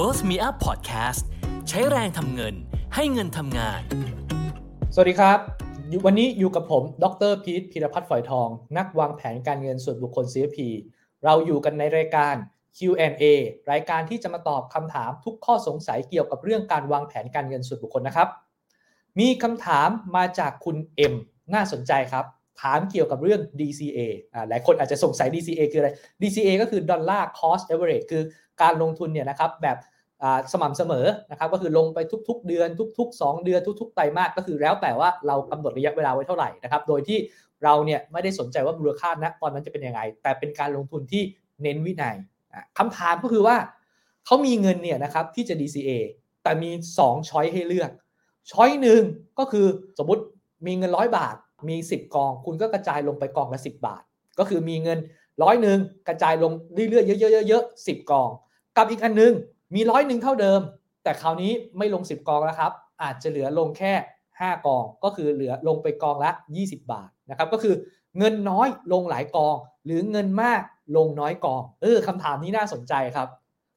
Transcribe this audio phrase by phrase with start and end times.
[0.00, 1.22] World Me Up Podcast
[1.68, 2.54] ใช้แรงทำเงิน
[2.94, 3.80] ให้เงินทำงาน
[4.94, 5.38] สวัสดีครับ
[6.04, 8.48] วันนี้อยู่กับผม ดรพีทพีรพัฒน์ฝอยทอง
[8.78, 10.58] นักวางแผนการเงินส่วนบุคคล CFP
[11.24, 12.34] เราอยู่กันในรายการ
[12.76, 13.24] Q&A
[13.72, 18.28] รายการที่จะมาตอบคำถามทุกข้อสงสัยเกี่ยวกับเรื่องการวางแผนการเงินส่วนบุคคลนะครับ
[19.18, 20.76] มีคำถามมาจากคุณ
[21.12, 21.14] M
[21.54, 22.24] น่าสนใจครับ
[22.62, 23.98] ถามเกี่ยวกับเรื่อง DCA
[24.32, 25.90] อหลายคนอาจจะสงสัย DCA คืออะไร
[26.22, 28.22] DCA ก็คือ Dollar Cost Average คือ
[28.62, 29.78] การลงทุนเนี่ยนะครับแบบ
[30.52, 32.68] สม่ำเสมอนะครับก็คือลงไปทุก ๆ เดือน
[32.98, 37.18] ทุก ๆ 2 เดือนทุก ๆ ไตรมาสก็คือแล้วแต่ว่าเรากำหนดระยะเวลาไว้เท่าไหร่นะครับโดยที่
[37.64, 41.22] เราเนี่ยไม่ได้สนใจว่ามูลค่าณตอนนั้นจะเป็นยังไง แต่เป็นการลงทุนที่
[41.62, 42.16] เน้นวินัย
[42.78, 43.56] คำถามก็คือว่า
[44.26, 45.90] เขามีเงินเนี่ยนะครับที่จะ DCA
[46.42, 47.90] แต่มี 2 ช้อยให้เลือก
[48.50, 49.02] ช้อยหนึ่ง
[49.38, 49.66] ก็คือ
[49.98, 50.22] สมมติ
[50.66, 51.36] มีเงินร้อยบาท
[51.68, 54.02] มี 10 กอง คุณก็กระจายลงไปกองละ 10 บาท
[54.38, 54.98] ก็คือมีเงิน
[55.42, 58.30] ร้อยหนึ่งกระจายลงเรื่อยๆเยอะๆๆๆ10กอง
[58.78, 59.32] กับอีกอันนึง
[59.74, 60.60] มีร้อยหนึ่งเท่าเดิม
[61.02, 63.92] แต่คราวนี้ไม่ลง 10 กองแล้วครับ อาจจะเหลือลงแค่
[64.28, 67.74] 5 กอง ก็คือเหลือลงไปกองละ 20 บาทนะครับก็คือ
[68.18, 70.62] เงินน้อยลงหลายกอง หรือเงินมาก
[70.96, 73.28] ลงน้อยกองเออคำถามนี้น่าสนใจครับ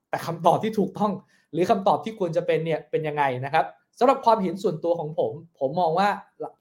[0.10, 1.12] แต่คำตอบที่ถูกต้อง
[1.54, 3.66] หรือคำตอบที่ควรจะเป็นเนี่ยเป็นยังไงนะครับ
[4.00, 6.08] สำหรับความเห็นส่วนตัวของผม ผมมองว่า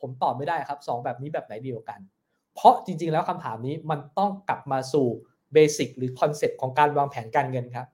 [0.00, 2.00] ผมตอบไม่ได้ครับแบบนี้แบบไหนดีกว่ากัน
[2.54, 5.06] เพราะจริงๆแล้วคำถามนี้มันต้องกลับมาสู่
[5.53, 7.86] basic หรือ concept ของการวางแผนการเงินครับ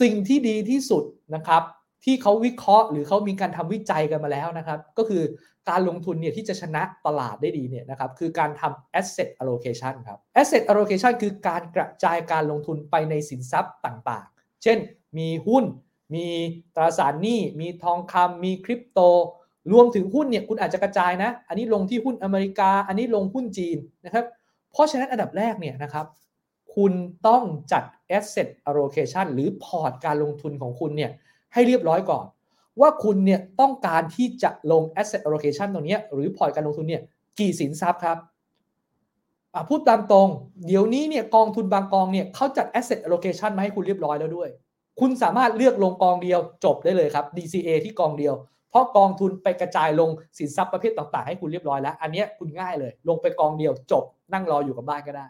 [0.00, 1.04] สิ่งที่ดีที่สุด
[1.34, 1.62] นะครับ
[2.04, 5.22] ที่เขาวิเคราะห์หรือเขามีการทำวิจัยกันมาแล้วนะครับ ก็คือ
[5.70, 14.78] การลงทุนเนี่ยที่จะชนะตลาดได้ดีเนี่ยนะครับคือการทำ asset allocation ครับ asset allocation คือการกระจายการลงทุนไปในสินทรัพย์ต่างๆ เช่น
[15.18, 15.64] มีหุ้น
[16.14, 16.26] มี
[16.74, 19.00] ตราสารหนี้ มีทองคำมีคริปโต
[19.72, 24.24] รวมถึงหุ้นเนี่ยคุณอาจจะกระจายนะ อันนี้ลงที่หุ้นอเมริกา อันนี้ลงหุ้นจีนนะครับ
[24.72, 26.06] เพราะฉะนั้นอันดับแรกเนี่ยนะครับ
[26.74, 26.92] คุณ
[27.26, 27.84] ต้องจัด
[28.18, 31.10] asset allocation หรือพอร์ตการลงทุนของคุณเนี่ย
[31.52, 32.24] ให้เรียบร้อยก่อน
[32.80, 37.02] ว่าคุณเนี่ยต้องการที่จะลง asset allocation ตรงนี้หรือพอร์ตการลงทุนเนี่ย
[37.38, 38.18] กี่สินทรัพย์ครับ
[39.68, 40.28] พูดตามตรง
[40.66, 44.48] เดี๋ยวนี้เนี่ยกองทุนบางกองเนี่ยเขาจัด asset allocation มาให้คุณเรียบร้อยแล้วด้วย
[45.00, 48.34] คุณสามารถเลือกลงกองเดียวจบได้เลยครับ DCA ที่กองเดียว
[48.70, 55.26] เพราะกองทุนไปกระจายลงสินทรัพย์ประเภทต่างๆ ให้คุณเรียบร้อยแล้ว อันนี้คุณง่ายเลย ลงไปกองเดียวจบนั่งรออยู่กับบ้านก็ได้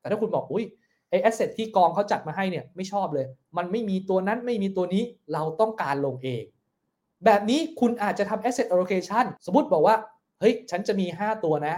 [0.00, 0.64] แต่ถ้าคุณบอกอุ้ย
[1.10, 5.02] ไอแอสเซทที่กองเขาจัดมาให้เนี่ยไม่ชอบเลย มันไม่มีตัวนั้นไม่มีตัวนี้
[5.32, 6.44] เราต้องการลงเอง
[7.24, 9.96] แบบนี้คุณอาจจะทำ asset allocation สมมติบอกว่า
[10.40, 11.76] เฮ้ย ฉันจะมี 5 ตัวนะ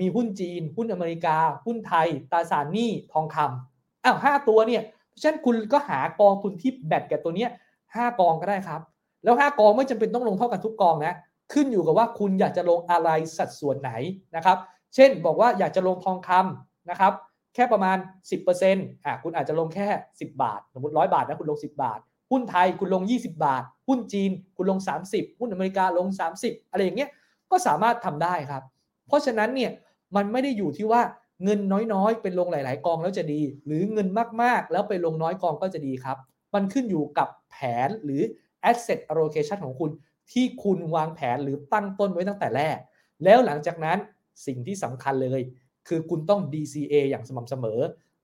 [0.00, 1.36] มีหุ้นจีน หุ้นอเมริกา
[1.66, 4.82] หุ้นไทย ตราสารหนี้ทองคำอ้าวห้าตัวเนี่ย
[5.14, 7.50] ราะฉะนั้นคุณก็หากองทุนที่แบตกับตัวเนี้ย
[7.94, 8.80] ห้ากองก็ได้ครับ
[9.24, 11.14] แล้วห้ากองไม่จำเป็นต้องลงเท่ากันทุกกองนะ
[11.52, 13.90] ขึ้นอยู่กับว่าคุณอยากจะลงอะไรสัดส่วนไหน
[14.36, 14.58] นะครับ
[14.94, 17.12] เช่นบอกว่าอยากจะลงทองคำนะครับ
[17.54, 17.96] แค่ประมาณ
[18.30, 19.88] 10%อะคุณอาจจะลงแค่
[20.18, 22.00] 10 บาท สมมติร้อยบาทนะคุณลง 10 บาท
[22.30, 24.78] หุ้นไทยคุณลง 20 บาท หุ้นจีนคุณลง
[25.08, 26.06] 30 หุ้นอเมริกาลง
[26.40, 27.10] 30 อะไรอย่างเงี้ย
[27.50, 28.62] ก็สามารถทำได้ครับ
[29.06, 29.70] เพราะฉะนั้นเนี่ย
[30.16, 31.02] มันไม่ได้อยู่ที่ว่า
[31.44, 31.60] เงิน
[31.94, 34.08] น้อยๆ เป็นลงหลาย ๆ กองแล้วจะดี หรือเงิน
[34.42, 36.18] มากๆ แล้วไปลงน้อยกองก็จะดีครับ
[36.54, 38.22] มันขึ้นอยู่กับแผนหรือ
[38.70, 39.90] asset allocation ของคุณ
[40.32, 42.78] ที่คุณวางแผนหรือตั้งต้นไว้ตั้งแต่แรก
[43.24, 43.98] แล้วหลังจากนั้น
[44.46, 45.40] สิ่งที่สำคัญเลย
[45.88, 47.80] คือคุณต้อง DCA อย่างสม่ำเสมอ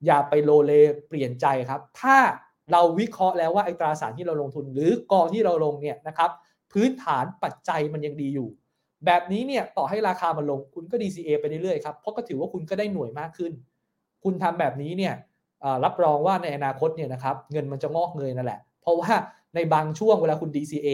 [0.06, 0.72] อย่าไปโลเล
[1.09, 2.16] เปลี่ยนใจครับ ถ้า
[2.72, 6.31] เราวิเคราะห์แล้วว่าไอตราสารที่เราลงทุน หรือกองที่เราลงเนี่ยนะครับ
[6.72, 8.48] พื้นฐานปัจจัยมันยังดีอยู่
[9.06, 13.53] แบบนี้เนี่ยต่อให้ราคามันลงคุณก็ DCA ไปเรื่อยๆครับเพราะก็ถือว่าคุณก็ได้หน่วยมากขึ้น
[14.25, 15.15] คุณทำแบบนี้เนี่ย
[15.84, 19.12] รับรองว่าในอนาคตเนี่ยนะครับเงินมันจะงอกเงยนั่นแหละ เพราะว่า
[19.54, 20.88] ในบางช่วงเวลาคุณ DCA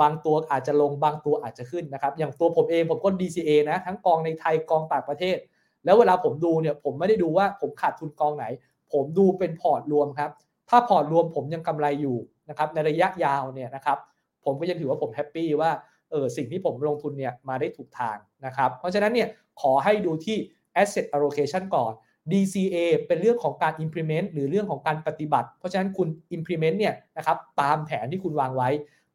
[0.00, 5.36] บางตัวอาจจะลงบางตัวอาจจะขึ้นนะครับ อย่างตัวผมเองผมก็ DCA นะทั้งกองในไทยกองต่างประเทศ
[5.86, 8.44] แล้วเวลาผมดูเนี่ยผมไม่ได้ดูว่าผมขาดทุนกองไหน
[8.92, 10.30] ผมดูเป็นพอร์ตรวมครับ
[10.70, 13.98] ถ้าพอร์ตรวมผมยังกำไรอยู่นะครับในระยะยาวเนี่ยนะครับ
[14.44, 15.70] ผมก็ยังถือว่าผม happy ว่า
[16.10, 18.16] เออสิ่งที่ผมลงทุนเนี่ยมาได้ถูกทาง
[18.46, 19.28] นะครับ เพราะฉะนั้นเนี่ย
[19.60, 20.36] ขอให้ดูที่
[20.82, 21.92] asset allocation ก่อน
[22.32, 22.76] DCA
[23.06, 28.68] เป็นเรื่องของการ implement หรือเรื่องของการปฏิบัติ เพราะฉะนั้นคุณ implement เนี่ยนะครับตามแผนที่คุณวางไว้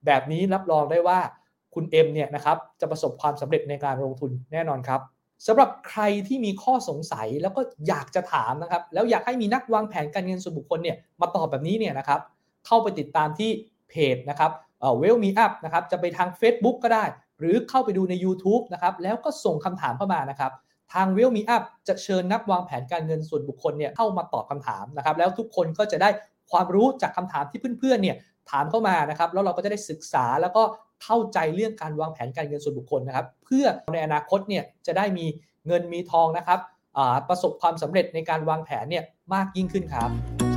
[0.05, 1.19] แบบนี้รับรองได้ว่า
[1.75, 5.01] คุณเอ็มเนี่ยนะครับจะประสบความสำเร็จในการลงทุนแน่นอนครับ
[5.47, 12.19] สำหรับใครที่มีข้อสงสัยแล้วก็อยากจะถามนะครับ แล้วอยากให้มีนักวางแผนการเงินส่วนบุคคลเนี่ยมาตอบแบบนี้เนี่ยนะครับ
[12.65, 13.49] เข้าไปติดตามที่
[13.89, 14.51] เพจนะครับ
[14.99, 17.05] เวลมีอัพนะครับ จะไปทาง Facebook ก็ได้
[17.39, 20.51] หรือเข้าไปดูใน YouTube นะครับ แล้วก็ส่งคำถามเข้ามานะครับ
[20.93, 26.09] ทางเวลมีอัพจะเชิญนักวางแผนการเงินส่วนบุคคลเนี่ยเข้ามาตอบคำถามนะครับ แล้วทุกคนก็จะได้
[26.51, 28.17] ความรู้จากคำถามที่เพื่อนๆเนี่ย
[28.51, 30.63] ถามเข้ามานะครับ แล้วเราก็จะได้ศึกษาแล้วก็
[31.03, 35.25] เข้าใจเรื่องการวางแผนการเงินส่วนบุคคลนะครับ เพื่อในอนาคตเนี่ยจะได้มี
[35.67, 36.59] เงินมีทองนะครับ
[37.29, 39.03] ประสบความสำเร็จในการวางแผนเนี่ย
[39.33, 40.50] มากยิ่งขึ้นครับ